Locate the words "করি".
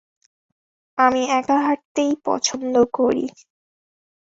2.93-3.25